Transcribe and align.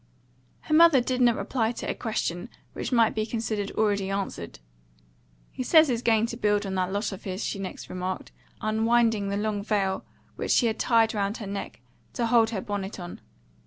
Her 0.61 0.73
mother 0.73 0.99
did 0.99 1.21
not 1.21 1.35
reply 1.35 1.71
to 1.73 1.87
a 1.87 1.93
question 1.93 2.49
which 2.73 2.91
might 2.91 3.13
be 3.13 3.23
considered 3.23 3.69
already 3.77 4.09
answered. 4.09 4.57
"He 5.51 5.61
says 5.61 5.89
he's 5.89 6.01
going 6.01 6.25
to 6.25 6.37
build 6.37 6.65
on 6.65 6.73
that 6.73 6.91
lot 6.91 7.11
of 7.11 7.23
his," 7.23 7.45
she 7.45 7.59
next 7.59 7.87
remarked, 7.87 8.31
unwinding 8.61 9.29
the 9.29 9.37
long 9.37 9.63
veil 9.63 10.03
which 10.37 10.49
she 10.53 10.65
had 10.65 10.79
tied 10.79 11.13
round 11.13 11.37
her 11.37 11.45
neck 11.45 11.81
to 12.13 12.25
hold 12.25 12.49
her 12.49 12.61
bonnet 12.61 12.99
on. 12.99 13.21